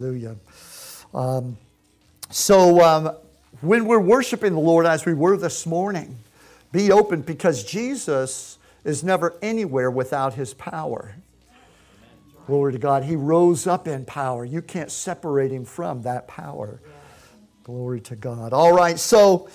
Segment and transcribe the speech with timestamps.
[0.00, 0.36] Hallelujah.
[1.12, 1.56] Um,
[2.30, 3.16] so, um,
[3.62, 6.16] when we're worshiping the Lord as we were this morning,
[6.70, 11.16] be open because Jesus is never anywhere without his power.
[12.46, 13.02] Glory to God.
[13.02, 14.44] He rose up in power.
[14.44, 16.80] You can't separate him from that power.
[17.64, 18.52] Glory to God.
[18.52, 19.48] All right, so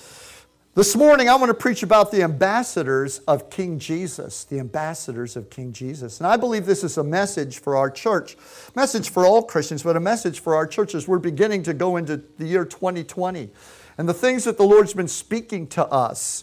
[0.74, 5.48] this morning, I want to preach about the ambassadors of King Jesus, the ambassadors of
[5.48, 6.18] King Jesus.
[6.18, 8.36] And I believe this is a message for our church,
[8.74, 11.06] message for all Christians, but a message for our churches.
[11.06, 13.50] We're beginning to go into the year 2020.
[13.98, 16.42] And the things that the Lord's been speaking to us,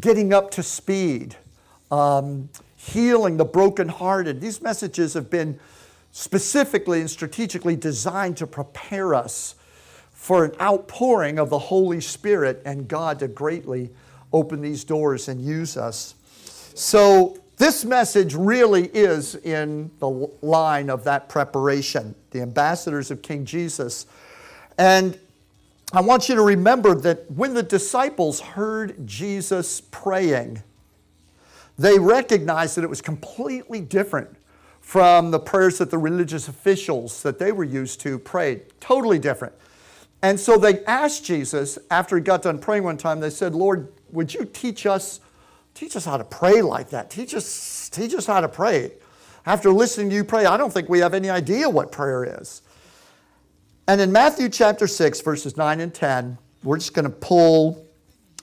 [0.00, 1.36] getting up to speed,
[1.92, 5.60] um, healing the brokenhearted, these messages have been
[6.10, 9.54] specifically and strategically designed to prepare us
[10.18, 13.88] for an outpouring of the Holy Spirit and God to greatly
[14.32, 16.16] open these doors and use us.
[16.74, 20.08] So, this message really is in the
[20.42, 24.06] line of that preparation, the ambassadors of King Jesus.
[24.76, 25.18] And
[25.92, 30.62] I want you to remember that when the disciples heard Jesus praying,
[31.78, 34.36] they recognized that it was completely different
[34.80, 38.62] from the prayers that the religious officials that they were used to prayed.
[38.80, 39.54] Totally different.
[40.22, 43.92] And so they asked Jesus after he got done praying one time, they said, Lord,
[44.10, 45.20] would you teach us,
[45.74, 47.10] teach us how to pray like that?
[47.10, 48.92] Teach us, teach us how to pray.
[49.46, 52.62] After listening to you pray, I don't think we have any idea what prayer is.
[53.86, 57.86] And in Matthew chapter 6, verses 9 and 10, we're just going to pull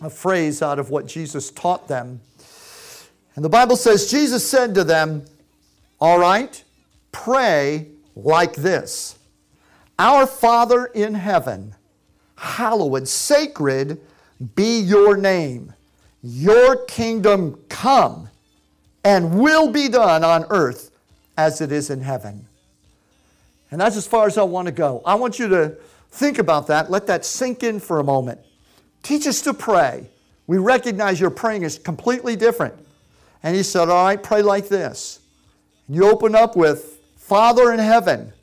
[0.01, 2.21] a phrase out of what Jesus taught them.
[3.35, 5.25] And the Bible says, Jesus said to them,
[5.99, 6.63] All right,
[7.11, 9.19] pray like this.
[9.97, 11.75] Our Father in heaven,
[12.37, 14.01] hallowed, sacred
[14.55, 15.73] be your name.
[16.21, 18.29] Your kingdom come
[19.03, 20.91] and will be done on earth
[21.37, 22.47] as it is in heaven.
[23.71, 25.01] And that's as far as I want to go.
[25.05, 25.77] I want you to
[26.11, 26.89] think about that.
[26.89, 28.39] Let that sink in for a moment.
[29.03, 30.09] Teach us to pray.
[30.47, 32.73] We recognize your praying is completely different.
[33.43, 35.19] And he said, All right, pray like this.
[35.87, 38.33] You open up with Father in heaven,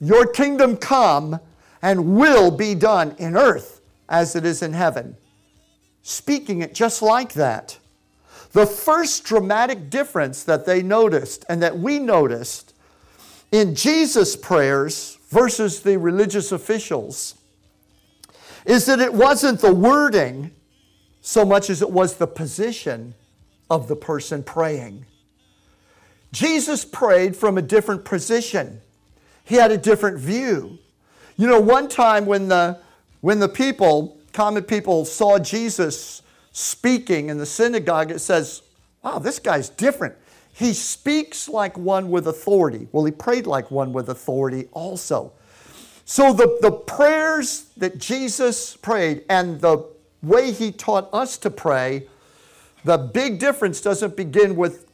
[0.00, 1.40] your kingdom come
[1.82, 5.16] and will be done in earth as it is in heaven.
[6.02, 7.78] Speaking it just like that.
[8.52, 12.74] The first dramatic difference that they noticed and that we noticed
[13.52, 17.34] in Jesus' prayers versus the religious officials
[18.64, 20.50] is that it wasn't the wording
[21.20, 23.14] so much as it was the position
[23.70, 25.04] of the person praying.
[26.32, 28.80] Jesus prayed from a different position.
[29.48, 30.78] He had a different view.
[31.38, 32.78] You know, one time when the,
[33.22, 36.20] when the people, common people, saw Jesus
[36.52, 38.60] speaking in the synagogue, it says,
[39.02, 40.14] wow, this guy's different.
[40.52, 42.88] He speaks like one with authority.
[42.92, 45.32] Well, he prayed like one with authority also.
[46.04, 49.86] So the, the prayers that Jesus prayed and the
[50.22, 52.06] way he taught us to pray,
[52.84, 54.87] the big difference doesn't begin with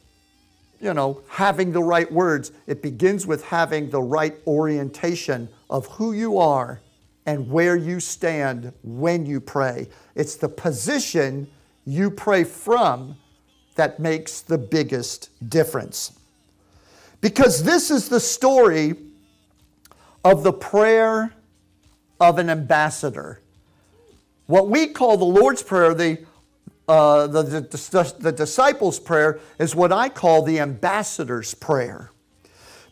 [0.85, 2.51] you know, having the right words.
[2.67, 6.79] It begins with having the right orientation of who you are
[7.25, 9.89] and where you stand when you pray.
[10.13, 11.49] It's the position
[11.85, 13.17] you pray from
[13.73, 16.19] that makes the biggest difference.
[17.19, 18.95] Because this is the story
[20.23, 21.33] of the prayer
[22.19, 23.41] of an ambassador.
[24.45, 26.19] What we call the Lord's Prayer, the
[26.87, 32.11] uh, the, the, the disciples' prayer is what I call the ambassador's prayer.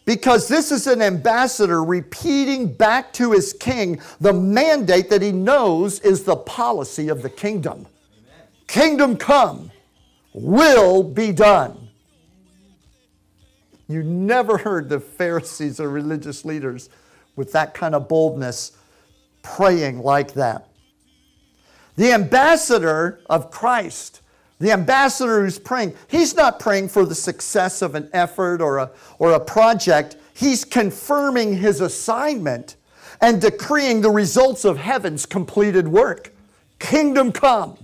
[0.05, 5.99] Because this is an ambassador repeating back to his king the mandate that he knows
[6.01, 7.87] is the policy of the kingdom.
[8.17, 8.47] Amen.
[8.67, 9.71] Kingdom come,
[10.33, 11.89] will be done.
[13.87, 16.89] You never heard the Pharisees or religious leaders
[17.35, 18.73] with that kind of boldness
[19.41, 20.67] praying like that.
[21.95, 24.21] The ambassador of Christ,
[24.59, 28.91] the ambassador who's praying, he's not praying for the success of an effort or a,
[29.19, 30.15] or a project.
[30.33, 32.75] He's confirming his assignment
[33.21, 36.33] and decreeing the results of heaven's completed work.
[36.79, 37.77] Kingdom come,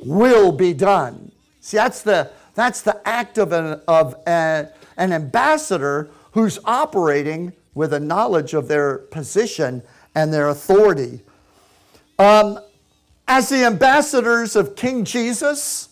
[0.00, 1.30] will be done.
[1.60, 7.92] See, that's the, that's the act of, an, of a, an ambassador who's operating with
[7.92, 9.82] a knowledge of their position
[10.14, 11.20] and their authority.
[12.18, 12.58] Um,
[13.26, 15.88] as the ambassadors of King Jesus,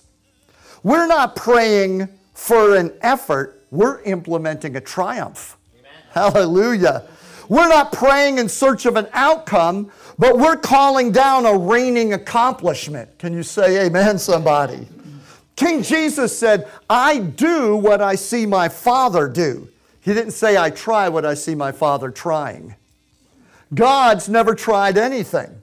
[0.83, 5.57] we're not praying for an effort, we're implementing a triumph.
[5.79, 5.93] Amen.
[6.11, 7.09] Hallelujah.
[7.49, 13.19] We're not praying in search of an outcome, but we're calling down a reigning accomplishment.
[13.19, 14.87] Can you say amen, somebody?
[15.57, 19.69] King Jesus said, I do what I see my Father do.
[20.01, 22.75] He didn't say, I try what I see my Father trying.
[23.73, 25.62] God's never tried anything.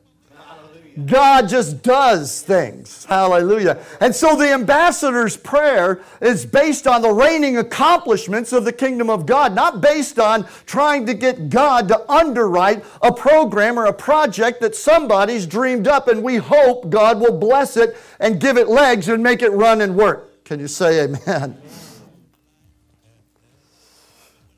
[1.05, 3.05] God just does things.
[3.05, 3.83] Hallelujah.
[4.01, 9.25] And so the ambassador's prayer is based on the reigning accomplishments of the kingdom of
[9.25, 14.61] God, not based on trying to get God to underwrite a program or a project
[14.61, 19.07] that somebody's dreamed up and we hope God will bless it and give it legs
[19.09, 20.43] and make it run and work.
[20.43, 21.61] Can you say amen?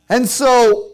[0.07, 0.91] And so,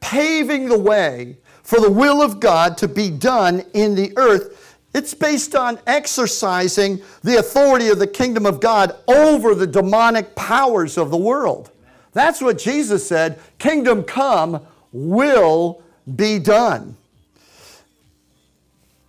[0.00, 1.38] paving the way
[1.72, 4.76] for the will of God to be done in the earth.
[4.92, 10.98] It's based on exercising the authority of the kingdom of God over the demonic powers
[10.98, 11.70] of the world.
[12.12, 14.60] That's what Jesus said kingdom come,
[14.92, 15.82] will
[16.14, 16.94] be done.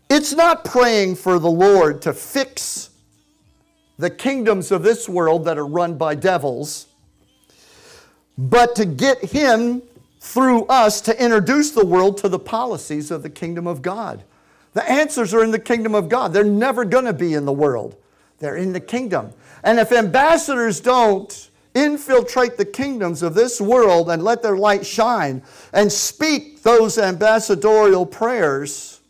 [0.10, 2.92] It's not praying for the Lord to fix
[3.98, 6.88] the kingdoms of this world that are run by devils,
[8.38, 9.82] but to get Him
[10.24, 14.24] through us to introduce the world to the policies of the kingdom of God.
[14.72, 16.32] The answers are in the kingdom of God.
[16.32, 17.98] They're never going to be in the world,
[18.40, 19.34] they're in the kingdom.
[19.66, 25.44] And if ambassadors don't infiltrate the kingdoms of this world and let their light shine
[25.74, 29.02] and speak those ambassadorial prayers,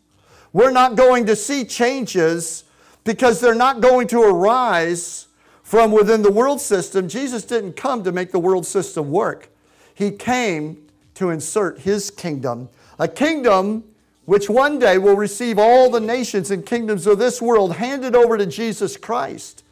[0.51, 2.63] we're not going to see changes
[3.03, 5.27] because they're not going to arise
[5.61, 7.07] from within the world system.
[7.07, 9.49] Jesus didn't come to make the world system work.
[9.93, 10.82] He came
[11.15, 12.69] to insert his kingdom,
[12.99, 13.83] a kingdom
[14.25, 18.37] which one day will receive all the nations and kingdoms of this world handed over
[18.37, 19.63] to Jesus Christ.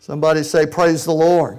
[0.00, 1.58] Somebody say, Praise the Lord.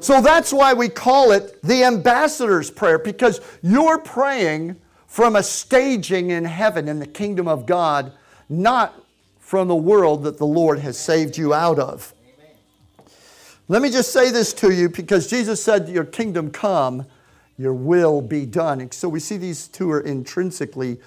[0.00, 4.76] So that's why we call it the ambassador's prayer, because you're praying
[5.06, 8.12] from a staging in heaven in the kingdom of God,
[8.48, 8.94] not
[9.38, 12.14] from the world that the Lord has saved you out of.
[13.68, 17.06] Let me just say this to you because Jesus said, Your kingdom come
[17.62, 18.80] your will be done.
[18.80, 20.98] And so we see these two are intrinsically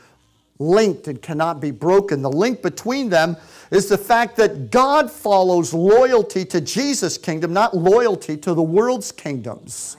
[0.58, 2.22] linked and cannot be broken.
[2.22, 3.36] The link between them
[3.72, 9.12] is the fact that God follows loyalty to Jesus' kingdom, not loyalty to the world's
[9.12, 9.98] kingdoms.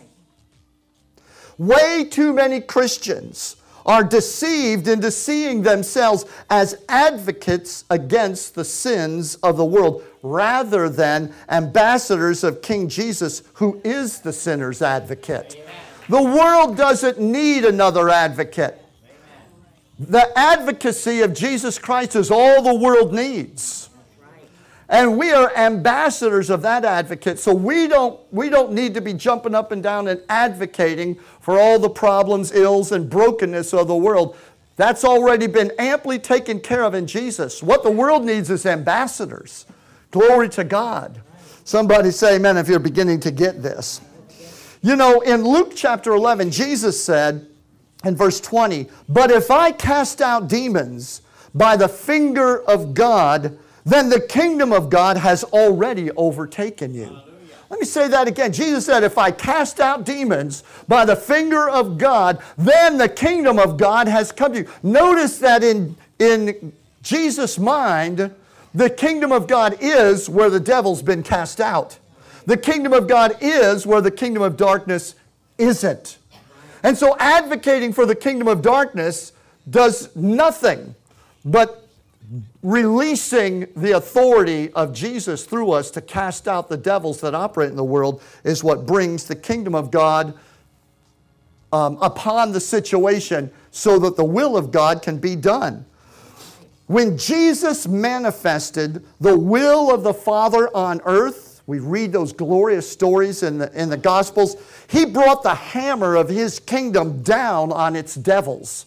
[1.58, 3.56] Way too many Christians
[3.86, 11.32] are deceived into seeing themselves as advocates against the sins of the world rather than
[11.48, 15.56] ambassadors of King Jesus, who is the sinner's advocate.
[15.56, 15.85] Amen.
[16.08, 18.80] The world doesn't need another advocate.
[19.98, 23.90] The advocacy of Jesus Christ is all the world needs.
[24.88, 29.14] And we are ambassadors of that advocate, so we don't, we don't need to be
[29.14, 33.96] jumping up and down and advocating for all the problems, ills, and brokenness of the
[33.96, 34.36] world.
[34.76, 37.62] That's already been amply taken care of in Jesus.
[37.62, 39.66] What the world needs is ambassadors.
[40.12, 41.20] Glory to God.
[41.64, 44.00] Somebody say amen if you're beginning to get this.
[44.86, 47.44] You know, in Luke chapter 11, Jesus said
[48.04, 51.22] in verse 20, But if I cast out demons
[51.52, 57.18] by the finger of God, then the kingdom of God has already overtaken you.
[57.68, 58.52] Let me say that again.
[58.52, 63.58] Jesus said, If I cast out demons by the finger of God, then the kingdom
[63.58, 64.68] of God has come to you.
[64.84, 66.72] Notice that in, in
[67.02, 68.32] Jesus' mind,
[68.72, 71.98] the kingdom of God is where the devil's been cast out.
[72.46, 75.14] The kingdom of God is where the kingdom of darkness
[75.58, 76.18] isn't.
[76.82, 79.32] And so advocating for the kingdom of darkness
[79.68, 80.94] does nothing
[81.44, 81.88] but
[82.62, 87.76] releasing the authority of Jesus through us to cast out the devils that operate in
[87.76, 90.34] the world is what brings the kingdom of God
[91.72, 95.84] um, upon the situation so that the will of God can be done.
[96.86, 103.42] When Jesus manifested the will of the Father on earth, we read those glorious stories
[103.42, 104.56] in the, in the Gospels.
[104.88, 108.86] He brought the hammer of his kingdom down on its devils.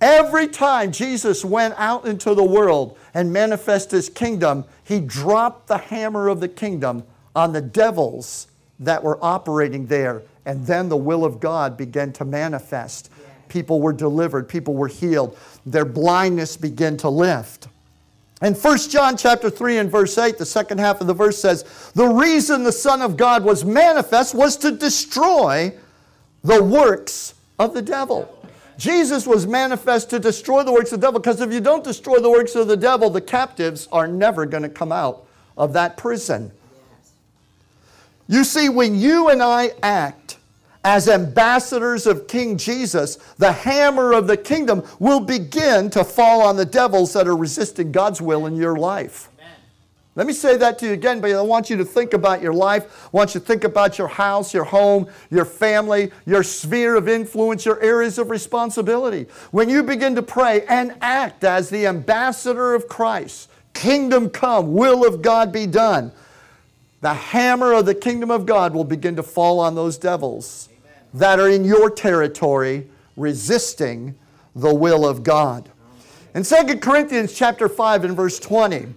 [0.00, 5.78] Every time Jesus went out into the world and manifested his kingdom, he dropped the
[5.78, 8.48] hammer of the kingdom on the devils
[8.80, 10.22] that were operating there.
[10.44, 13.10] And then the will of God began to manifest.
[13.48, 17.68] People were delivered, people were healed, their blindness began to lift.
[18.40, 21.62] And 1 John chapter 3 and verse 8, the second half of the verse says,
[21.94, 25.72] The reason the Son of God was manifest was to destroy
[26.42, 28.30] the works of the devil.
[28.76, 32.18] Jesus was manifest to destroy the works of the devil because if you don't destroy
[32.18, 35.26] the works of the devil, the captives are never going to come out
[35.56, 36.50] of that prison.
[38.26, 40.23] You see, when you and I act
[40.84, 46.56] as ambassadors of King Jesus, the hammer of the kingdom will begin to fall on
[46.56, 49.30] the devils that are resisting God's will in your life.
[50.16, 52.52] Let me say that to you again, but I want you to think about your
[52.52, 53.06] life.
[53.06, 57.08] I want you to think about your house, your home, your family, your sphere of
[57.08, 59.26] influence, your areas of responsibility.
[59.50, 65.04] When you begin to pray and act as the ambassador of Christ, kingdom come, will
[65.04, 66.12] of God be done,
[67.00, 70.73] the hammer of the kingdom of God will begin to fall on those devils Amen.
[71.14, 74.14] That are in your territory resisting
[74.54, 75.70] the will of God.
[76.34, 78.88] In 2 Corinthians chapter 5 and verse 20,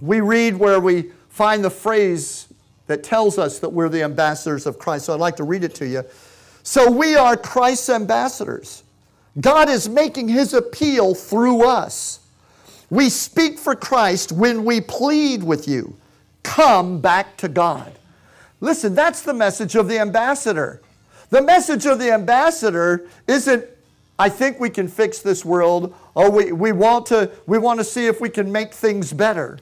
[0.00, 2.48] we read where we find the phrase
[2.88, 5.06] that tells us that we're the ambassadors of Christ.
[5.06, 6.04] So I'd like to read it to you.
[6.62, 8.82] So we are Christ's ambassadors.
[9.40, 12.20] God is making his appeal through us.
[12.90, 15.96] We speak for Christ when we plead with you
[16.42, 17.98] come back to God.
[18.60, 20.80] Listen, that's the message of the ambassador.
[21.30, 23.64] The message of the ambassador isn't,
[24.18, 27.84] I think we can fix this world, or we, we, want, to, we want to
[27.84, 29.58] see if we can make things better.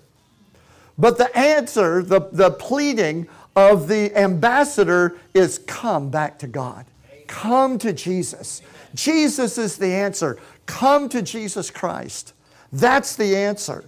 [0.99, 6.87] But the answer, the, the pleading of the ambassador is come back to God.
[7.27, 8.61] Come to Jesus.
[8.95, 10.39] Jesus is the answer.
[10.67, 12.35] Come to Jesus Christ.
[12.73, 13.85] That's the answer.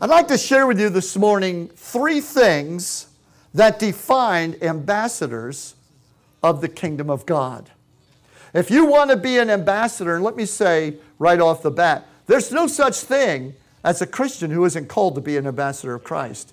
[0.00, 3.06] I'd like to share with you this morning three things
[3.54, 5.74] that define ambassadors
[6.42, 7.70] of the kingdom of God.
[8.54, 12.06] If you want to be an ambassador, and let me say right off the bat,
[12.26, 16.04] there's no such thing as a Christian who isn't called to be an ambassador of
[16.04, 16.52] Christ.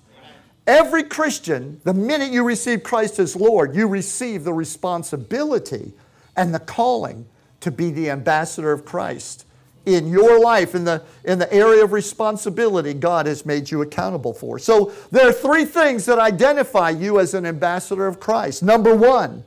[0.66, 5.92] Every Christian, the minute you receive Christ as Lord, you receive the responsibility
[6.36, 7.26] and the calling
[7.60, 9.46] to be the ambassador of Christ.
[9.86, 14.34] In your life, in the, in the area of responsibility, God has made you accountable
[14.34, 14.58] for.
[14.58, 18.62] So there are three things that identify you as an ambassador of Christ.
[18.62, 19.44] Number one,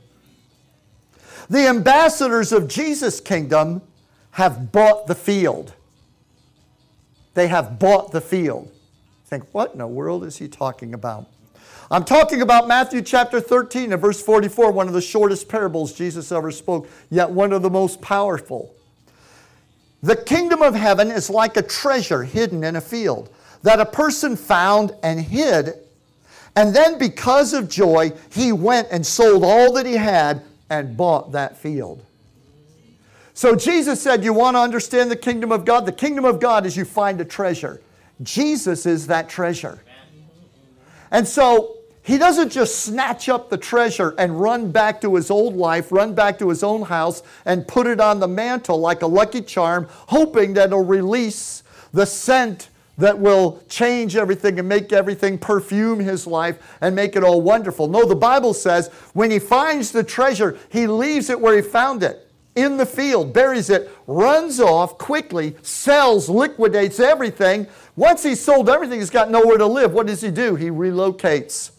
[1.48, 3.82] the ambassadors of Jesus' kingdom
[4.32, 5.74] have bought the field.
[7.34, 8.70] They have bought the field.
[9.26, 11.26] Think, what in the world is he talking about?
[11.90, 16.32] I'm talking about Matthew chapter 13 and verse 44, one of the shortest parables Jesus
[16.32, 18.74] ever spoke, yet one of the most powerful.
[20.02, 24.36] The kingdom of heaven is like a treasure hidden in a field that a person
[24.36, 25.74] found and hid.
[26.56, 31.32] And then, because of joy, he went and sold all that he had and bought
[31.32, 32.04] that field.
[33.34, 35.86] So Jesus said, You want to understand the kingdom of God?
[35.86, 37.80] The kingdom of God is you find a treasure.
[38.22, 39.82] Jesus is that treasure.
[41.10, 45.56] And so he doesn't just snatch up the treasure and run back to his old
[45.56, 49.06] life, run back to his own house, and put it on the mantle like a
[49.06, 52.68] lucky charm, hoping that it'll release the scent
[52.98, 57.88] that will change everything and make everything perfume his life and make it all wonderful.
[57.88, 62.02] No, the Bible says when he finds the treasure, he leaves it where he found
[62.02, 67.66] it in the field, buries it, runs off quickly, sells, liquidates everything.
[67.96, 69.92] Once he's sold everything, he's got nowhere to live.
[69.92, 70.54] What does he do?
[70.54, 71.72] He relocates.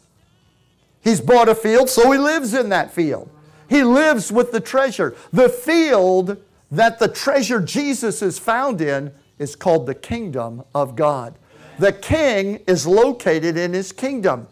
[1.02, 3.30] He's bought a field, so he lives in that field.
[3.70, 5.16] He lives with the treasure.
[5.32, 11.36] The field that the treasure Jesus is found in is called the kingdom of God.
[11.80, 14.48] The king is located in his kingdom.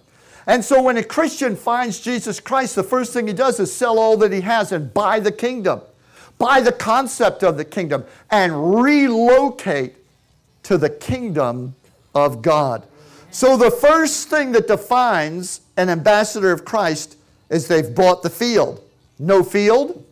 [0.45, 3.97] And so when a Christian finds Jesus Christ, the first thing he does is sell
[3.97, 5.81] all that he has and buy the kingdom
[6.37, 9.95] buy the concept of the kingdom and relocate
[10.63, 11.75] to the kingdom
[12.13, 12.85] of God.
[13.31, 17.17] So, the first thing that defines an ambassador of Christ
[17.49, 18.83] is they've bought the field.
[19.17, 20.05] No field,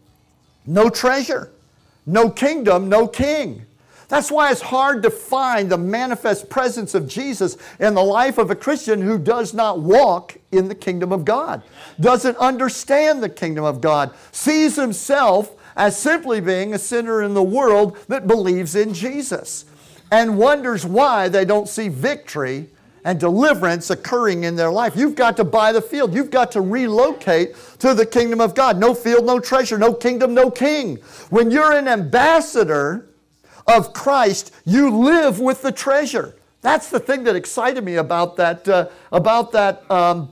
[0.65, 1.51] no treasure.
[2.05, 3.65] No kingdom, no king.
[4.11, 8.51] That's why it's hard to find the manifest presence of Jesus in the life of
[8.51, 11.63] a Christian who does not walk in the kingdom of God,
[11.97, 17.41] doesn't understand the kingdom of God, sees himself as simply being a sinner in the
[17.41, 19.63] world that believes in Jesus
[20.11, 22.67] and wonders why they don't see victory
[23.05, 24.93] and deliverance occurring in their life.
[24.93, 26.13] You've got to buy the field.
[26.13, 28.77] You've got to relocate to the kingdom of God.
[28.77, 30.97] No field, no treasure, no kingdom, no king.
[31.29, 33.07] When you're an ambassador
[33.67, 36.35] of Christ, you live with the treasure.
[36.61, 40.31] That's the thing that excited me about that, uh, about that um,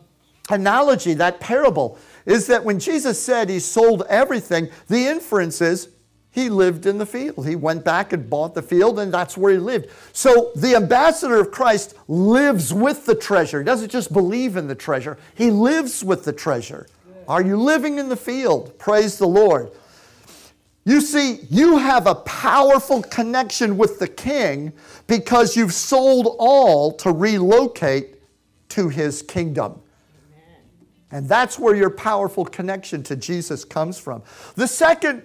[0.50, 5.90] analogy, that parable is that when Jesus said he sold everything, the inference is
[6.32, 7.48] he lived in the field.
[7.48, 9.90] He went back and bought the field, and that's where he lived.
[10.14, 13.60] So the ambassador of Christ lives with the treasure.
[13.60, 16.88] He doesn't just believe in the treasure, he lives with the treasure.
[17.28, 18.78] Are you living in the field?
[18.80, 19.72] Praise the Lord.
[20.86, 24.74] You see, you have a powerful connection with the king
[25.08, 28.16] because you've sold all to relocate
[28.70, 29.82] to his kingdom.
[31.12, 34.24] And that's where your powerful connection to Jesus comes from.
[34.56, 35.24] The second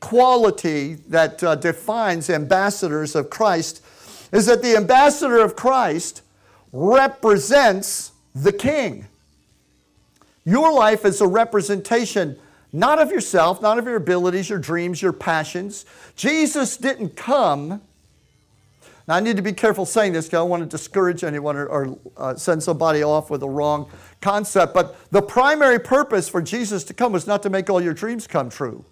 [0.00, 3.84] quality that uh, defines ambassadors of Christ
[4.32, 6.22] is that the ambassador of Christ
[6.72, 9.06] represents the king.
[10.44, 12.38] Your life is a representation
[12.72, 15.86] not of yourself, not of your abilities, your dreams, your passions.
[16.16, 17.80] Jesus didn't come.
[19.06, 21.56] Now, I need to be careful saying this because I don't want to discourage anyone
[21.56, 24.74] or, or uh, send somebody off with a wrong concept.
[24.74, 28.26] But the primary purpose for Jesus to come was not to make all your dreams
[28.26, 28.84] come true.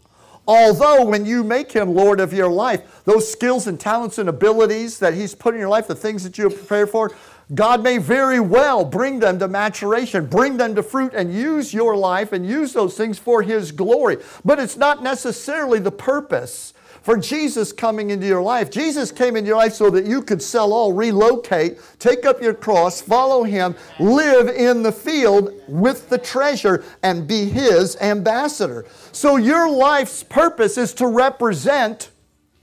[0.49, 4.99] Although, when you make him Lord of your life, those skills and talents and abilities
[5.00, 7.11] that he's put in your life, the things that you have prepared for,
[7.55, 11.97] God may very well bring them to maturation, bring them to fruit, and use your
[11.97, 14.19] life and use those things for His glory.
[14.45, 18.69] But it's not necessarily the purpose for Jesus coming into your life.
[18.69, 22.53] Jesus came into your life so that you could sell all, relocate, take up your
[22.53, 28.87] cross, follow Him, live in the field with the treasure, and be His ambassador.
[29.12, 32.11] So your life's purpose is to represent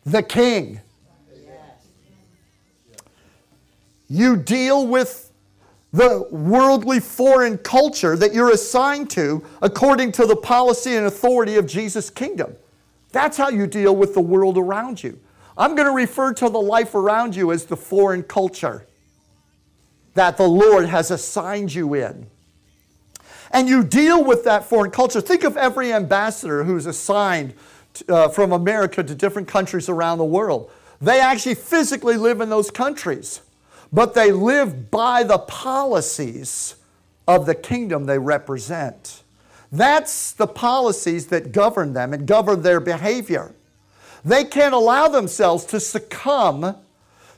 [0.05, 0.81] the King.
[4.07, 5.31] You deal with
[5.93, 11.67] the worldly foreign culture that you're assigned to according to the policy and authority of
[11.67, 12.55] Jesus' kingdom.
[13.11, 15.19] That's how you deal with the world around you.
[15.55, 18.87] I'm going to refer to the life around you as the foreign culture
[20.15, 22.27] that the Lord has assigned you in.
[23.51, 25.21] And you deal with that foreign culture.
[25.21, 27.53] Think of every ambassador who's assigned
[28.09, 30.71] uh, from America to different countries around the world.
[30.99, 33.41] They actually physically live in those countries
[33.93, 36.75] but they live by the policies
[37.27, 39.21] of the kingdom they represent.
[39.71, 43.53] That's the policies that govern them and govern their behavior.
[44.25, 46.75] They can't allow themselves to succumb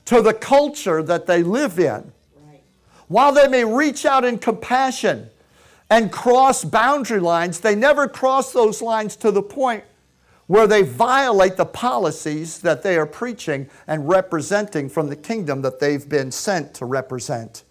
[0.05, 2.11] to the culture that they live in.
[2.47, 2.61] Right.
[3.09, 5.29] While they may reach out in compassion
[5.89, 9.83] and cross boundary lines, they never cross those lines to the point
[10.47, 15.79] where they violate the policies that they are preaching and representing from the kingdom that
[15.79, 17.63] they've been sent to represent.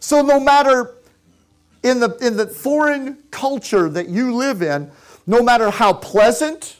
[0.00, 0.94] So, no matter
[1.82, 4.90] in the, in the foreign culture that you live in,
[5.26, 6.78] no matter how pleasant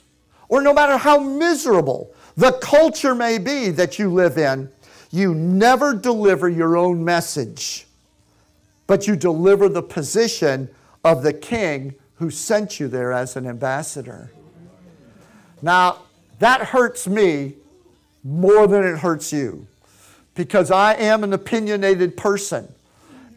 [0.48, 4.70] or no matter how miserable the culture may be that you live in,
[5.10, 7.86] you never deliver your own message,
[8.86, 10.68] but you deliver the position
[11.04, 14.30] of the king who sent you there as an ambassador.
[15.62, 16.02] Now,
[16.38, 17.54] that hurts me
[18.22, 19.66] more than it hurts you
[20.34, 22.72] because I am an opinionated person.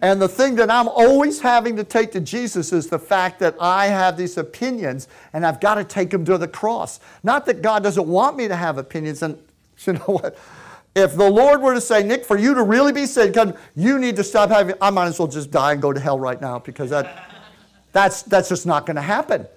[0.01, 3.55] And the thing that I'm always having to take to Jesus is the fact that
[3.59, 6.99] I have these opinions and I've got to take them to the cross.
[7.23, 9.21] Not that God doesn't want me to have opinions.
[9.21, 9.37] And
[9.85, 10.37] you know what?
[10.95, 13.37] If the Lord were to say, Nick, for you to really be saved,
[13.75, 16.19] you need to stop having, I might as well just die and go to hell
[16.19, 17.29] right now because that,
[17.91, 19.47] that's, that's just not going to happen.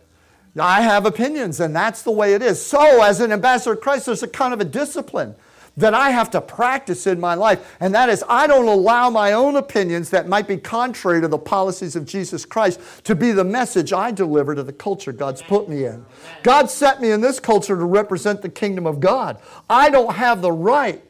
[0.58, 2.64] I have opinions, and that's the way it is.
[2.64, 5.34] So, as an ambassador of Christ, there's a kind of a discipline
[5.76, 9.32] that I have to practice in my life, and that is I don't allow my
[9.32, 13.44] own opinions that might be contrary to the policies of Jesus Christ to be the
[13.44, 16.04] message I deliver to the culture God's put me in.
[16.42, 19.40] God set me in this culture to represent the kingdom of God.
[19.70, 21.02] I don't have the right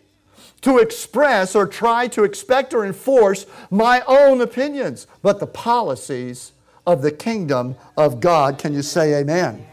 [0.60, 6.52] to express or try to expect or enforce my own opinions, but the policies
[6.86, 8.58] of the kingdom of God.
[8.58, 9.66] Can you say amen?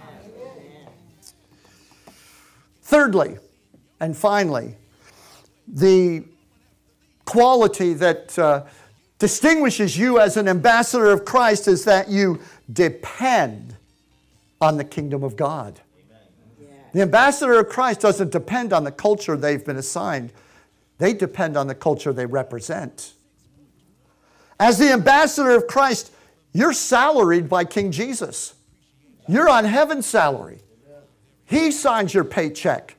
[2.82, 3.38] Thirdly,
[4.00, 4.76] and finally,
[5.68, 6.24] the
[7.26, 8.64] quality that uh,
[9.20, 12.40] distinguishes you as an ambassador of Christ is that you
[12.72, 13.76] depend
[14.62, 15.80] on the kingdom of God.
[16.94, 20.32] The ambassador of Christ doesn't depend on the culture they've been assigned,
[20.98, 23.14] they depend on the culture they represent.
[24.60, 26.12] As the ambassador of Christ,
[26.54, 28.56] you're salaried by King Jesus.
[29.28, 30.62] You're on heaven's salary.
[31.46, 32.96] He signs your paycheck.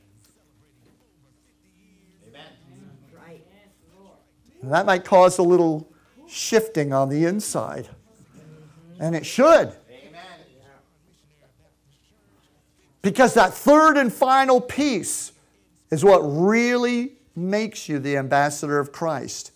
[4.62, 5.90] And that might cause a little
[6.28, 7.88] shifting on the inside.
[8.98, 9.72] And it should.
[13.02, 15.32] Because that third and final piece
[15.90, 19.52] is what really makes you the ambassador of Christ.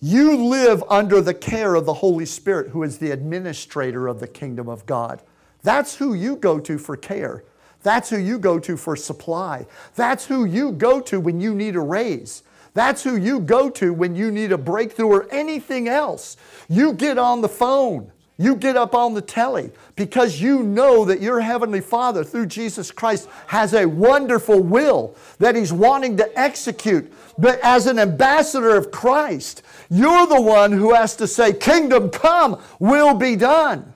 [0.00, 4.26] You live under the care of the Holy Spirit, who is the administrator of the
[4.26, 5.20] kingdom of God.
[5.62, 7.44] That's who you go to for care.
[7.82, 9.66] That's who you go to for supply.
[9.94, 12.42] That's who you go to when you need a raise.
[12.72, 16.36] That's who you go to when you need a breakthrough or anything else.
[16.68, 18.10] You get on the phone.
[18.40, 22.90] You get up on the telly because you know that your Heavenly Father, through Jesus
[22.90, 27.12] Christ, has a wonderful will that He's wanting to execute.
[27.36, 32.58] But as an ambassador of Christ, you're the one who has to say, Kingdom come,
[32.78, 33.92] will be done.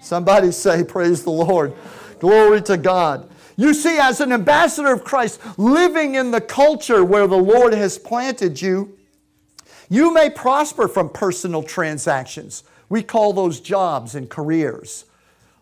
[0.00, 1.74] Somebody say, Praise the Lord.
[2.20, 3.28] Glory to God.
[3.58, 7.98] You see, as an ambassador of Christ, living in the culture where the Lord has
[7.98, 8.96] planted you,
[9.90, 12.64] you may prosper from personal transactions.
[12.88, 15.04] We call those jobs and careers.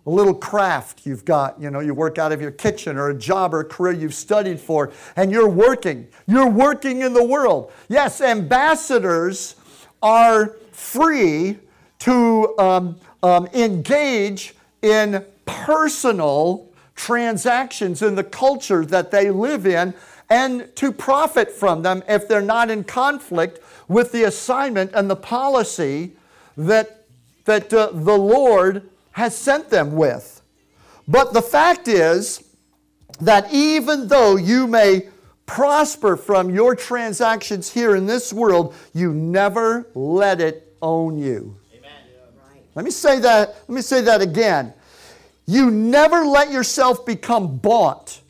[0.05, 3.15] A little craft you've got, you know, you work out of your kitchen or a
[3.15, 6.09] job or a career you've studied for, and you're working.
[6.27, 7.73] You're working in the world.
[7.89, 9.55] Yes, ambassadors
[10.03, 11.59] are free
[12.01, 19.95] to um, um, engage in personal transactions in the culture that they live in
[20.29, 25.17] and to profit from them if they're not in conflict with the assignment and the
[25.17, 26.13] policy
[26.57, 27.02] that,
[27.45, 30.43] that uh, the Lord has sent them with.
[31.09, 32.45] But the fact is
[33.21, 35.09] that even though you may
[35.47, 41.57] prosper from your transactions here in this world, you never let it own you.
[41.77, 41.91] Amen.
[42.75, 44.73] Let me say that, let me say that again.
[45.47, 48.21] You never let yourself become bought,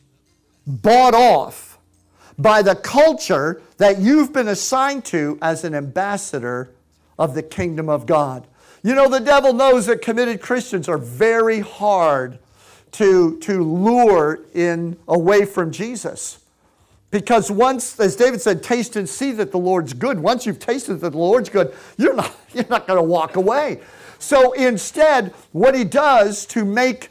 [0.65, 1.77] bought off
[2.37, 6.71] by the culture that you've been assigned to as an ambassador
[7.17, 8.47] of the kingdom of God.
[8.83, 12.37] You know, the devil knows that committed Christians are very hard
[12.93, 16.39] to, to lure in away from Jesus.
[17.09, 20.19] Because once, as David said, taste and see that the Lord's good.
[20.19, 23.79] Once you've tasted that the Lord's good, you're not, you're not going to walk away.
[24.19, 27.09] So instead, what he does to make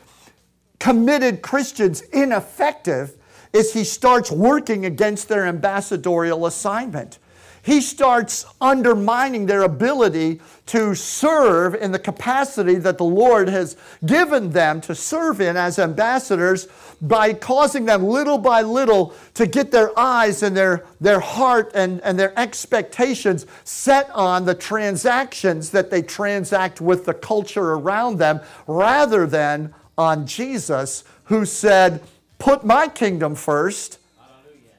[0.79, 3.17] committed Christians ineffective
[3.53, 7.19] is he starts working against their ambassadorial assignment.
[7.65, 14.51] He starts undermining their ability to serve in the capacity that the Lord has given
[14.51, 16.67] them to serve in as ambassadors
[17.01, 22.01] by causing them little by little to get their eyes and their, their heart and,
[22.01, 28.41] and their expectations set on the transactions that they transact with the culture around them
[28.67, 32.03] rather than on Jesus, who said,
[32.41, 33.99] Put my kingdom first.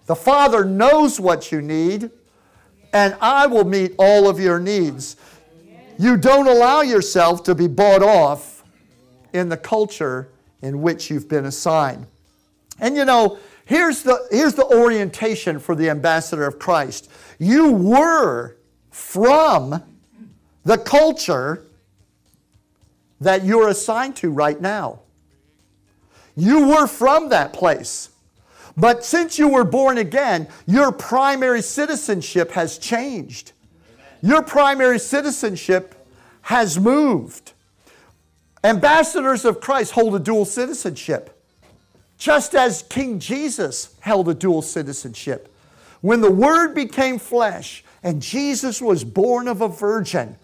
[0.05, 2.11] The Father knows what you need,
[2.93, 5.17] and I will meet all of your needs.
[5.97, 8.63] You don't allow yourself to be bought off
[9.34, 10.29] in the culture
[10.62, 12.06] in which you've been assigned.
[12.79, 17.10] And you know, here's the, here's the orientation for the ambassador of Christ.
[17.39, 18.56] You were
[18.91, 19.84] from
[20.63, 21.65] the culture
[23.19, 24.99] that you're assigned to right now.
[26.36, 28.10] You were from that place.
[28.75, 33.51] But since you were born again, your primary citizenship has changed.
[34.21, 35.95] Your primary citizenship
[36.41, 37.53] has moved.
[38.63, 41.38] Ambassadors of Christ hold a dual citizenship,
[42.17, 45.53] just as King Jesus held a dual citizenship.
[45.99, 50.38] When the Word became flesh and Jesus was born of a virgin,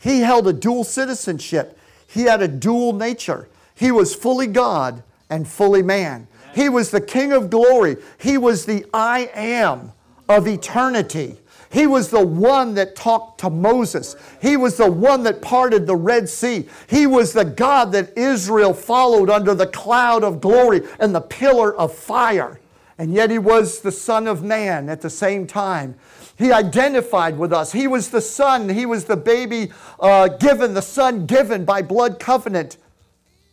[0.00, 1.78] he held a dual citizenship.
[2.08, 3.48] He had a dual nature.
[3.74, 6.26] He was fully God and fully man.
[6.54, 7.96] He was the King of glory.
[8.18, 9.92] He was the I am
[10.28, 11.36] of eternity.
[11.70, 14.16] He was the one that talked to Moses.
[14.42, 16.68] He was the one that parted the Red Sea.
[16.88, 21.74] He was the God that Israel followed under the cloud of glory and the pillar
[21.76, 22.60] of fire.
[22.98, 25.94] And yet he was the Son of Man at the same time.
[26.36, 27.70] He identified with us.
[27.72, 28.68] He was the Son.
[28.68, 32.78] He was the baby uh, given, the Son given by blood covenant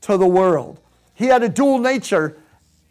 [0.01, 0.79] to the world.
[1.13, 2.37] He had a dual nature,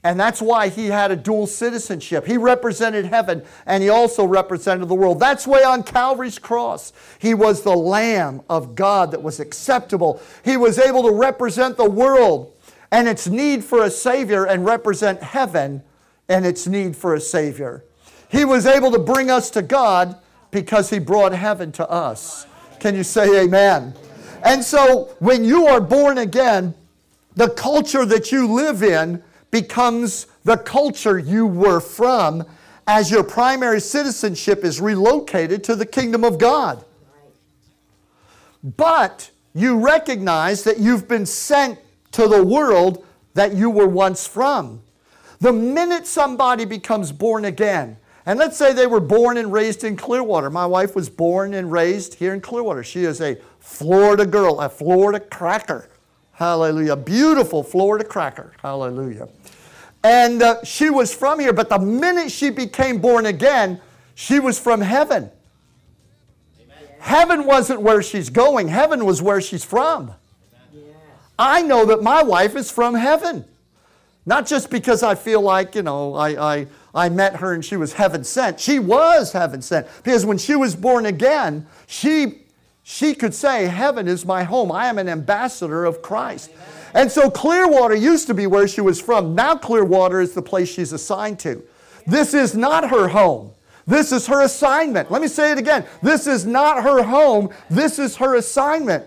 [0.06, 2.26] and that's why he had a dual citizenship.
[2.26, 5.18] He represented heaven, and he also represented the world.
[5.18, 10.22] That's why on Calvary's cross, he was the Lamb of God that was acceptable.
[10.44, 12.56] He was able to represent the world
[12.92, 15.82] and its need for a Savior and represent heaven
[16.28, 17.82] and its need for a Savior.
[18.28, 20.16] He was able to bring us to God
[20.52, 22.46] because he brought heaven to us.
[22.78, 23.92] Can you say amen?
[24.44, 26.74] And so when you are born again,
[27.34, 29.24] the culture that you live in
[29.60, 32.44] becomes the culture you were from
[32.86, 36.84] as your primary citizenship is relocated to the kingdom of God.
[38.62, 41.78] But you recognize that you've been sent
[42.12, 44.82] to the world that you were once from.
[45.40, 49.96] The minute somebody becomes born again, and let's say they were born and raised in
[49.96, 50.50] Clearwater.
[50.50, 52.84] My wife was born and raised here in Clearwater.
[52.84, 55.88] She is a Florida girl, a Florida cracker.
[56.36, 56.96] Hallelujah.
[56.96, 58.52] Beautiful Florida cracker.
[58.60, 59.28] Hallelujah.
[60.04, 63.80] And uh, she was from here, but the minute she became born again,
[64.14, 65.30] she was from heaven.
[66.60, 66.88] Amen.
[67.00, 70.12] Heaven wasn't where she's going, heaven was where she's from.
[71.38, 73.46] I know that my wife is from heaven.
[74.26, 77.76] Not just because I feel like, you know, I, I, I met her and she
[77.76, 78.60] was heaven sent.
[78.60, 79.86] She was heaven sent.
[80.02, 82.45] Because when she was born again, she
[82.88, 84.70] she could say, Heaven is my home.
[84.70, 86.52] I am an ambassador of Christ.
[86.94, 89.34] And so Clearwater used to be where she was from.
[89.34, 91.64] Now Clearwater is the place she's assigned to.
[92.06, 93.50] This is not her home.
[93.88, 95.10] This is her assignment.
[95.10, 95.84] Let me say it again.
[96.00, 97.50] This is not her home.
[97.68, 99.04] This is her assignment.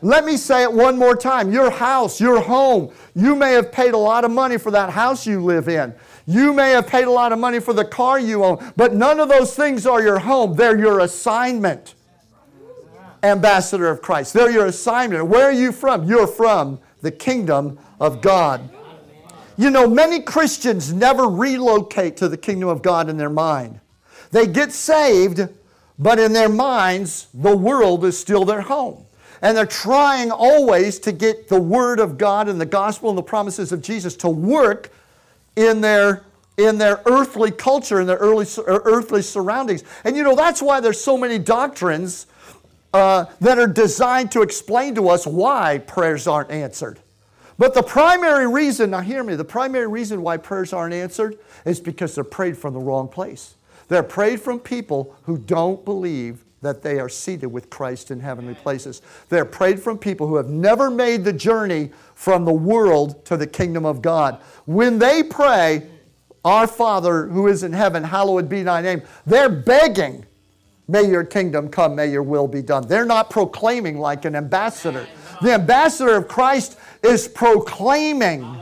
[0.00, 1.52] Let me say it one more time.
[1.52, 5.26] Your house, your home, you may have paid a lot of money for that house
[5.26, 5.92] you live in.
[6.26, 9.20] You may have paid a lot of money for the car you own, but none
[9.20, 10.56] of those things are your home.
[10.56, 11.94] They're your assignment.
[13.22, 14.32] Ambassador of Christ.
[14.32, 15.26] They're your assignment.
[15.26, 16.04] Where are you from?
[16.04, 18.70] You're from the kingdom of God.
[19.56, 23.80] You know, many Christians never relocate to the kingdom of God in their mind.
[24.30, 25.48] They get saved,
[25.98, 29.04] but in their minds, the world is still their home.
[29.42, 33.22] And they're trying always to get the Word of God and the gospel and the
[33.22, 34.92] promises of Jesus to work
[35.56, 36.24] in their
[36.56, 39.84] in their earthly culture, in their early, earthly surroundings.
[40.02, 42.26] And you know, that's why there's so many doctrines
[42.92, 46.98] uh, that are designed to explain to us why prayers aren't answered.
[47.58, 51.80] But the primary reason, now hear me, the primary reason why prayers aren't answered is
[51.80, 53.56] because they're prayed from the wrong place.
[53.88, 58.54] They're prayed from people who don't believe that they are seated with Christ in heavenly
[58.54, 59.02] places.
[59.28, 63.46] They're prayed from people who have never made the journey from the world to the
[63.46, 64.40] kingdom of God.
[64.66, 65.86] When they pray,
[66.44, 70.24] Our Father who is in heaven, hallowed be thy name, they're begging,
[70.88, 72.88] May your kingdom come, may your will be done.
[72.88, 75.06] They're not proclaiming like an ambassador.
[75.42, 78.56] The ambassador of Christ is proclaiming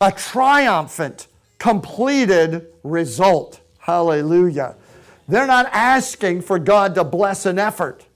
[0.00, 1.26] a triumphant,
[1.58, 3.60] completed result.
[3.78, 4.76] Hallelujah.
[5.28, 8.06] They're not asking for God to bless an effort.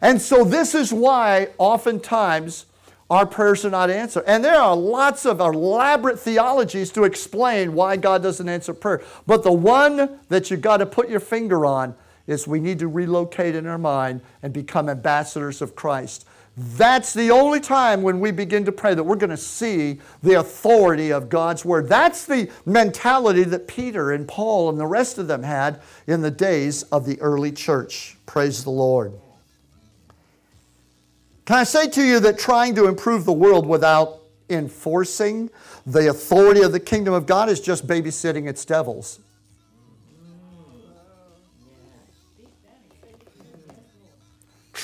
[0.00, 2.66] And so, this is why oftentimes
[3.12, 4.24] our prayers are not answered.
[4.26, 9.02] And there are lots of elaborate theologies to explain why God doesn't answer prayer.
[9.26, 11.94] But the one that you've got to put your finger on
[12.26, 16.24] is we need to relocate in our mind and become ambassadors of Christ.
[16.56, 20.40] That's the only time when we begin to pray that we're going to see the
[20.40, 21.90] authority of God's Word.
[21.90, 26.30] That's the mentality that Peter and Paul and the rest of them had in the
[26.30, 28.16] days of the early church.
[28.24, 29.12] Praise the Lord.
[31.44, 35.50] Can I say to you that trying to improve the world without enforcing
[35.86, 39.20] the authority of the kingdom of God is just babysitting its devils?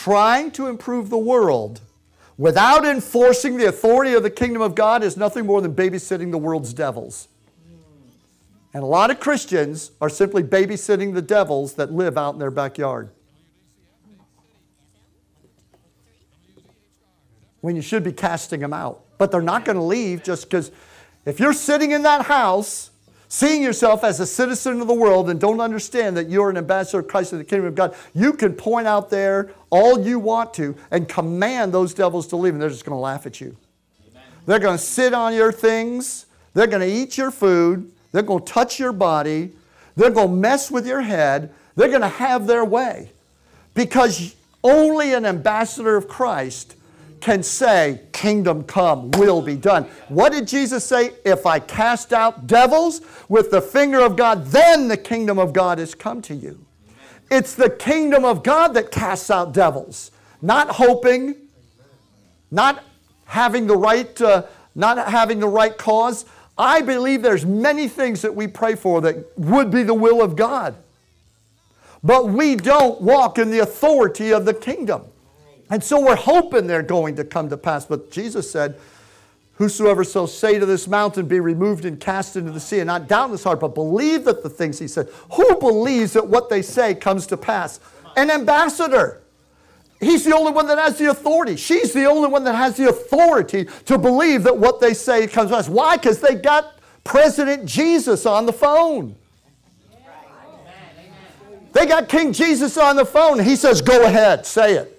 [0.08, 1.80] trying to improve the world
[2.38, 6.38] without enforcing the authority of the kingdom of God is nothing more than babysitting the
[6.38, 7.28] world's devils.
[8.72, 12.50] And a lot of Christians are simply babysitting the devils that live out in their
[12.50, 13.10] backyard.
[17.60, 19.02] When you should be casting them out.
[19.18, 20.70] But they're not going to leave just because
[21.26, 22.90] if you're sitting in that house
[23.28, 27.00] seeing yourself as a citizen of the world and don't understand that you're an ambassador
[27.00, 30.54] of Christ in the kingdom of God, you can point out there all you want
[30.54, 33.56] to and command those devils to leave, and they're just going to laugh at you.
[34.08, 34.22] Amen.
[34.46, 38.44] They're going to sit on your things, they're going to eat your food, they're going
[38.44, 39.52] to touch your body,
[39.94, 43.12] they're going to mess with your head, they're going to have their way.
[43.74, 46.74] Because only an ambassador of Christ
[47.20, 49.84] can say, Kingdom come, will be done.
[50.08, 51.12] What did Jesus say?
[51.24, 55.78] If I cast out devils with the finger of God, then the kingdom of God
[55.78, 56.64] has come to you.
[57.30, 61.34] It's the kingdom of God that casts out devils, not hoping,
[62.50, 62.84] not
[63.26, 66.24] having the right, uh, not having the right cause.
[66.56, 70.34] I believe there's many things that we pray for that would be the will of
[70.34, 70.74] God.
[72.02, 75.04] But we don't walk in the authority of the kingdom.
[75.70, 77.84] And so we're hoping they're going to come to pass.
[77.84, 78.78] But Jesus said,
[79.54, 83.08] Whosoever shall say to this mountain, Be removed and cast into the sea, and not
[83.08, 85.08] doubt in his heart, but believe that the things he said.
[85.32, 87.80] Who believes that what they say comes to pass?
[88.16, 89.20] An ambassador.
[90.00, 91.56] He's the only one that has the authority.
[91.56, 95.50] She's the only one that has the authority to believe that what they say comes
[95.50, 95.68] to pass.
[95.68, 95.96] Why?
[95.96, 99.16] Because they got President Jesus on the phone.
[101.72, 103.40] They got King Jesus on the phone.
[103.40, 104.97] He says, Go ahead, say it.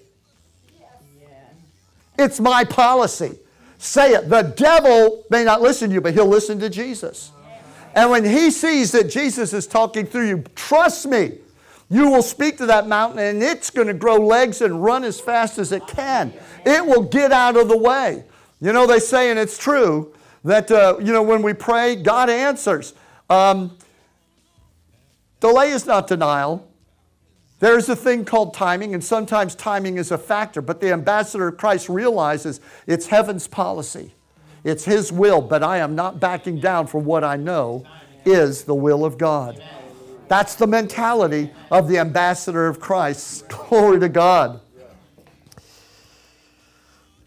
[2.20, 3.40] It's my policy.
[3.78, 4.30] Say it.
[4.30, 7.32] The devil may not listen to you, but he'll listen to Jesus.
[7.96, 11.38] And when he sees that Jesus is talking through you, trust me,
[11.90, 15.20] you will speak to that mountain and it's going to grow legs and run as
[15.20, 16.34] fast as it can.
[16.66, 18.26] It will get out of the way.
[18.62, 22.30] You know, they say, and it's true, that, uh, you know, when we pray, God
[22.30, 22.94] answers.
[23.30, 23.78] Um,
[25.40, 26.69] delay is not denial.
[27.60, 31.58] There's a thing called timing, and sometimes timing is a factor, but the ambassador of
[31.58, 34.14] Christ realizes it's heaven's policy.
[34.64, 37.86] It's his will, but I am not backing down for what I know
[38.26, 39.62] is the will of God.
[40.30, 43.48] That's the mentality of the ambassador of Christ.
[43.50, 44.62] Glory to God.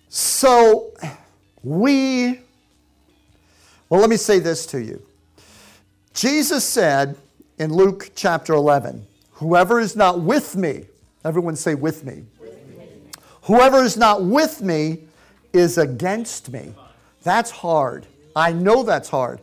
[0.08, 0.92] So
[1.62, 2.40] we,
[3.88, 5.02] well, let me say this to you.
[6.14, 7.16] Jesus said
[7.58, 9.06] in Luke chapter 11,
[9.42, 10.84] Whoever is not with me,
[11.24, 12.24] everyone say with me.
[13.42, 15.08] Whoever is not with me
[15.52, 16.72] is against me.
[17.24, 18.06] That's hard.
[18.36, 19.40] I know that's hard.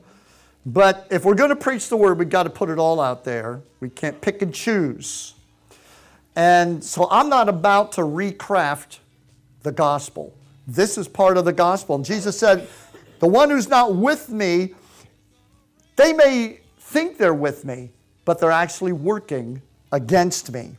[0.66, 3.26] But if we're going to preach the word, we've got to put it all out
[3.26, 3.62] there.
[3.82, 5.34] We can't pick and choose.
[6.34, 9.00] And so I'm not about to recraft
[9.64, 10.34] the gospel.
[10.66, 11.96] This is part of the gospel.
[11.96, 12.70] And Jesus said,
[13.20, 14.76] The one who's not with me,
[15.98, 17.92] they may think they're with me,
[18.24, 20.72] but they're actually working against me.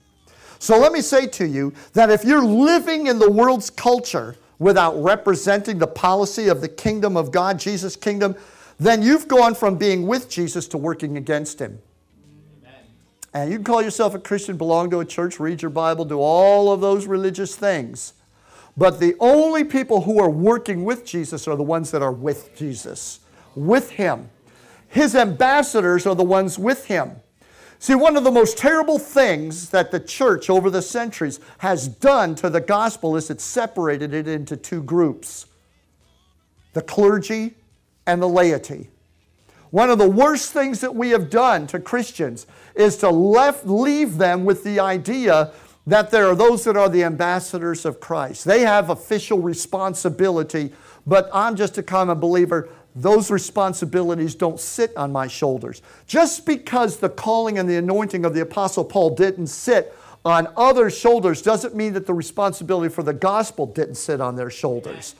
[0.59, 5.03] So let me say to you that if you're living in the world's culture without
[5.03, 8.37] representing the policy of the kingdom of God, Jesus' kingdom,
[8.79, 11.79] then you've gone from being with Jesus to working against him.
[12.62, 12.75] Amen.
[13.33, 16.18] And you can call yourself a Christian, belong to a church, read your Bible, do
[16.18, 18.12] all of those religious things.
[18.77, 22.55] But the only people who are working with Jesus are the ones that are with
[22.55, 23.20] Jesus,
[23.55, 24.31] with Him.
[24.88, 27.12] His ambassadors are the ones with Him.
[27.83, 32.35] See, one of the most terrible things that the church over the centuries has done
[32.35, 35.47] to the gospel is it separated it into two groups
[36.75, 37.55] the clergy
[38.07, 38.90] and the laity.
[39.71, 44.19] One of the worst things that we have done to Christians is to left, leave
[44.19, 45.51] them with the idea
[45.87, 48.45] that there are those that are the ambassadors of Christ.
[48.45, 50.73] They have official responsibility,
[51.07, 52.69] but I'm just a common believer.
[52.94, 55.81] Those responsibilities don't sit on my shoulders.
[56.07, 60.90] Just because the calling and the anointing of the Apostle Paul didn't sit on other
[60.90, 65.14] shoulders doesn't mean that the responsibility for the gospel didn't sit on their shoulders.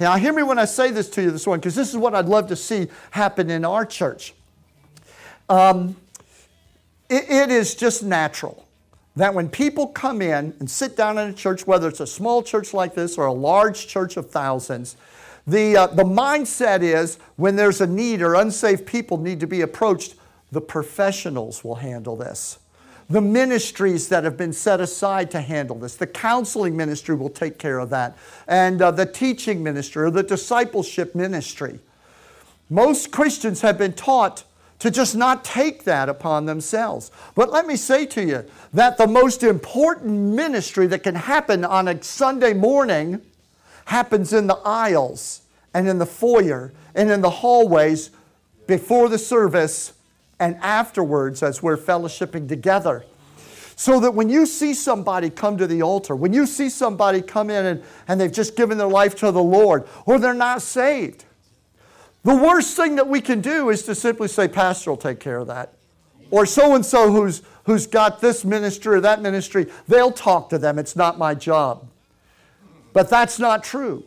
[0.00, 2.14] Now, hear me when I say this to you this morning, because this is what
[2.14, 4.32] I'd love to see happen in our church.
[5.50, 5.96] Um,
[7.10, 8.66] it, it is just natural
[9.16, 12.42] that when people come in and sit down in a church, whether it's a small
[12.42, 14.96] church like this or a large church of thousands,
[15.46, 19.60] the, uh, the mindset is when there's a need or unsafe people need to be
[19.62, 20.14] approached,
[20.52, 22.58] the professionals will handle this.
[23.08, 27.58] The ministries that have been set aside to handle this, the counseling ministry will take
[27.58, 31.80] care of that, and uh, the teaching ministry or the discipleship ministry.
[32.68, 34.44] Most Christians have been taught
[34.78, 37.10] to just not take that upon themselves.
[37.34, 41.88] But let me say to you that the most important ministry that can happen on
[41.88, 43.20] a Sunday morning
[43.86, 45.42] happens in the aisles
[45.74, 48.10] and in the foyer and in the hallways
[48.66, 49.92] before the service
[50.38, 53.04] and afterwards as we're fellowshipping together.
[53.76, 57.48] So that when you see somebody come to the altar, when you see somebody come
[57.48, 61.24] in and, and they've just given their life to the Lord, or they're not saved,
[62.22, 65.38] the worst thing that we can do is to simply say, Pastor will take care
[65.38, 65.74] of that.
[66.30, 70.58] Or so and so who's who's got this ministry or that ministry, they'll talk to
[70.58, 70.78] them.
[70.78, 71.89] It's not my job.
[72.92, 74.04] But that's not true.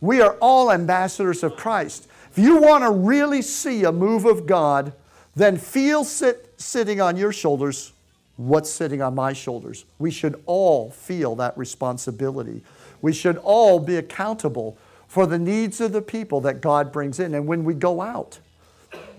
[0.00, 2.08] We are all ambassadors of Christ.
[2.30, 4.92] If you want to really see a move of God,
[5.34, 7.92] then feel sit, sitting on your shoulders
[8.36, 9.84] what's sitting on my shoulders.
[9.98, 12.62] We should all feel that responsibility.
[13.02, 14.76] We should all be accountable
[15.08, 17.34] for the needs of the people that God brings in.
[17.34, 18.38] And when we go out,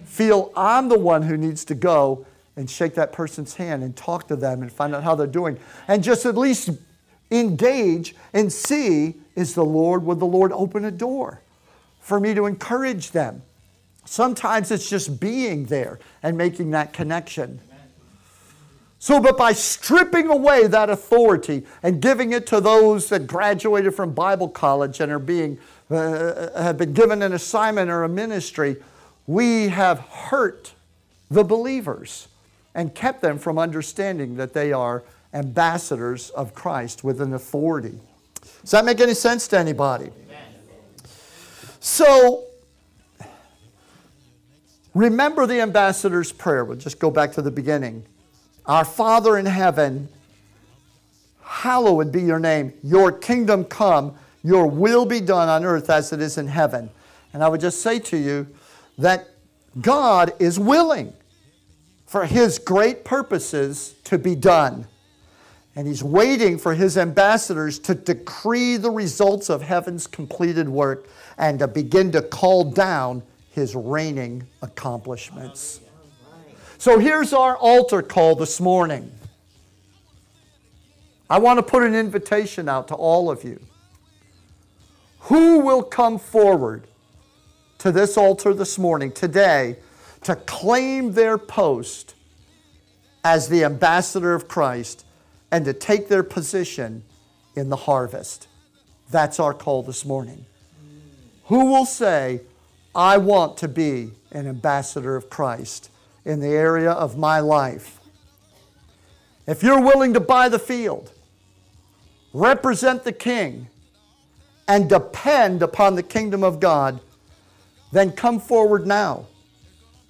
[0.04, 2.26] feel I'm the one who needs to go
[2.56, 5.60] and shake that person's hand and talk to them and find out how they're doing.
[5.88, 6.70] And just at least
[7.32, 11.42] engage and see is the Lord, would the Lord open a door
[12.00, 13.42] for me to encourage them?
[14.06, 17.60] Sometimes it's just being there and making that connection.
[19.00, 24.14] So, but by stripping away that authority and giving it to those that graduated from
[24.14, 25.60] Bible college and are being
[25.90, 28.78] uh, have been given an assignment or a ministry,
[29.28, 30.74] we have hurt
[31.30, 32.28] the believers
[32.74, 38.00] and kept them from understanding that they are ambassadors of Christ with an authority.
[38.62, 40.10] Does that make any sense to anybody?
[41.80, 42.46] So,
[44.94, 46.66] remember the ambassador's prayer.
[46.66, 48.04] We'll just go back to the beginning.
[48.66, 50.10] Our Father in heaven,
[51.42, 52.74] hallowed be your name.
[52.84, 56.90] Your kingdom come your will be done on earth as it is in heaven.
[57.34, 58.48] And I would just say to you
[58.98, 59.28] that
[59.82, 61.12] God is willing
[62.06, 64.88] for His great purposes to be done.
[65.78, 71.08] And He's waiting for His ambassadors to decree the results of heaven's completed work
[71.38, 73.22] and to begin to call down
[73.52, 75.82] His reigning accomplishments.
[76.80, 79.12] So here's our altar call this morning.
[81.30, 83.62] I want to put an invitation out to all of you.
[85.20, 86.88] Who will come forward
[87.78, 89.76] to this altar this morning, today,
[90.24, 92.16] to claim their post
[93.24, 95.04] as the ambassador of Christ
[95.52, 97.04] and to take their position
[97.56, 98.48] in the harvest?
[99.10, 100.46] That's our call this morning.
[101.46, 102.42] Who will say,
[102.94, 105.90] I want to be an ambassador of Christ
[106.26, 108.00] in the area of my life?
[109.46, 111.12] If you're willing to buy the field,
[112.34, 113.70] represent the king,
[114.68, 117.00] and depend upon the kingdom of God,
[117.92, 119.28] then come forward now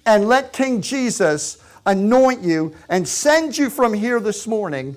[0.04, 4.96] and let King Jesus anoint you and send you from here this morning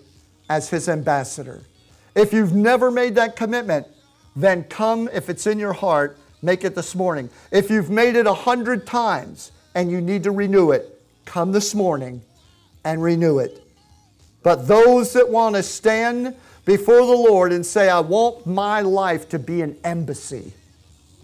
[0.52, 1.62] as his ambassador.
[2.14, 3.88] If you've never made that commitment,
[4.36, 7.30] then come if it's in your heart, make it this morning.
[7.52, 11.74] If you've made it a hundred times and you need to renew it, come this
[11.74, 12.22] morning
[12.84, 13.66] and renew it.
[14.44, 16.36] But those that want to stand
[16.66, 20.52] before the Lord and say, I want my life to be an embassy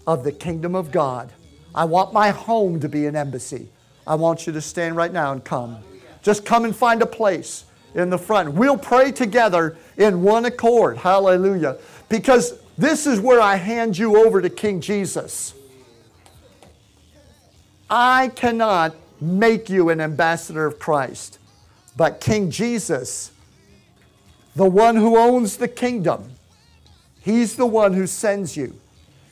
[0.06, 1.30] of the kingdom of God.
[1.74, 3.68] I want my home to be an embassy.
[4.06, 5.76] I want you to stand right now and come.
[6.22, 7.64] Just come and find a place
[7.94, 8.52] in the front.
[8.52, 10.98] We'll pray together in one accord.
[10.98, 11.78] Hallelujah.
[12.08, 15.54] Because this is where I hand you over to King Jesus.
[17.90, 21.38] I cannot make you an ambassador of Christ,
[21.96, 23.32] but King Jesus
[24.58, 26.32] the one who owns the kingdom.
[27.20, 28.76] He's the one who sends you.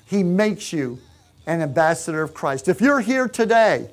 [0.04, 1.00] He makes you
[1.48, 2.68] an ambassador of Christ.
[2.68, 3.90] If you're here today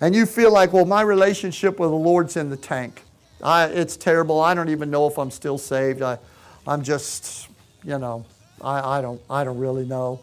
[0.00, 3.03] and you feel like, well, my relationship with the Lord's in the tank,
[3.44, 4.40] I, it's terrible.
[4.40, 6.00] I don't even know if I'm still saved.
[6.00, 6.18] I,
[6.66, 7.48] I'm just,
[7.84, 8.24] you know,
[8.60, 10.20] I, I, don't, I don't really know.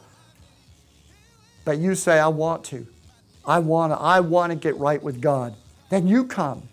[1.64, 2.88] But you say, I want to.
[3.46, 4.00] I want to.
[4.00, 5.56] I want to get right with God.
[5.90, 6.64] Then you come.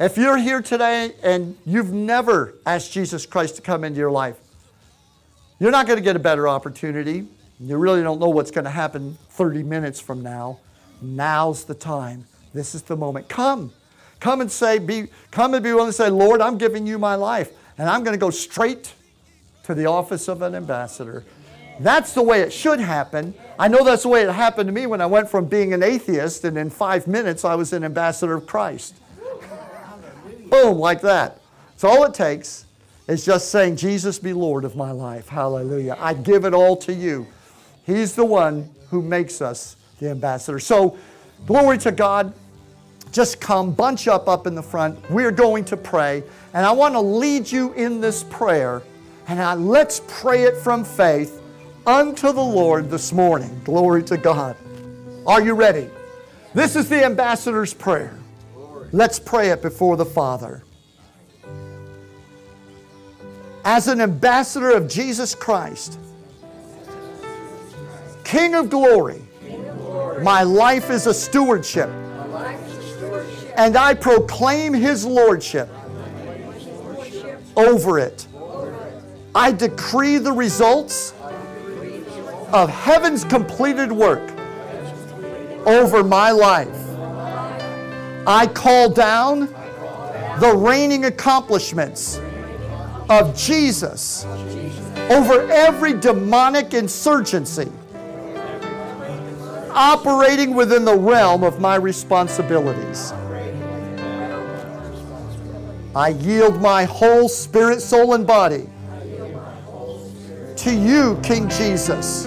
[0.00, 4.38] If you're here today and you've never asked Jesus Christ to come into your life,
[5.58, 7.28] you're not going to get a better opportunity.
[7.60, 10.58] You really don't know what's going to happen 30 minutes from now.
[11.02, 12.24] Now's the time.
[12.54, 13.28] This is the moment.
[13.28, 13.72] Come.
[14.22, 17.16] Come and say, be, come and be willing to say, Lord, I'm giving you my
[17.16, 17.50] life.
[17.76, 18.94] And I'm going to go straight
[19.64, 21.24] to the office of an ambassador.
[21.80, 23.34] That's the way it should happen.
[23.58, 25.82] I know that's the way it happened to me when I went from being an
[25.82, 28.94] atheist, and in five minutes I was an ambassador of Christ.
[30.50, 31.40] Boom, like that.
[31.76, 32.66] So all it takes
[33.08, 35.26] is just saying, Jesus be Lord of my life.
[35.26, 35.96] Hallelujah.
[35.98, 37.26] I give it all to you.
[37.84, 40.60] He's the one who makes us the ambassador.
[40.60, 40.96] So,
[41.44, 42.32] glory to God.
[43.12, 44.98] Just come, bunch up up in the front.
[45.10, 46.24] We're going to pray.
[46.54, 48.82] And I want to lead you in this prayer.
[49.28, 51.40] And I, let's pray it from faith
[51.86, 53.60] unto the Lord this morning.
[53.64, 54.56] Glory to God.
[55.26, 55.88] Are you ready?
[56.54, 58.18] This is the ambassador's prayer.
[58.92, 60.62] Let's pray it before the Father.
[63.64, 65.98] As an ambassador of Jesus Christ,
[68.24, 69.22] King of glory,
[70.22, 71.90] my life is a stewardship.
[73.56, 75.68] And I proclaim his lordship
[77.56, 78.26] over it.
[79.34, 81.14] I decree the results
[82.52, 84.30] of heaven's completed work
[85.66, 86.68] over my life.
[88.26, 89.46] I call down
[90.38, 92.20] the reigning accomplishments
[93.08, 94.24] of Jesus
[95.10, 97.70] over every demonic insurgency
[99.70, 103.12] operating within the realm of my responsibilities.
[105.94, 108.66] I yield my whole spirit, soul, and body
[110.56, 112.26] to you, King Jesus.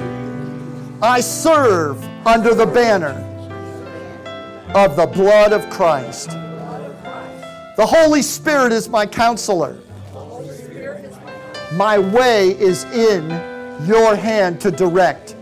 [1.01, 3.21] I serve under the banner
[4.75, 6.29] of the blood of Christ.
[7.77, 9.79] The Holy Spirit is my counselor.
[11.73, 13.29] My way is in
[13.87, 15.35] your hand to direct.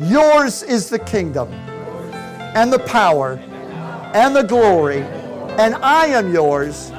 [0.00, 1.52] Yours is the kingdom
[2.54, 3.34] and the power
[4.14, 5.02] and the glory,
[5.58, 6.90] and I am yours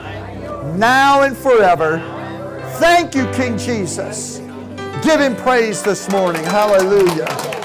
[0.76, 1.99] now and forever.
[2.80, 4.39] Thank you, King Jesus.
[5.04, 6.43] Give him praise this morning.
[6.43, 7.62] Hallelujah.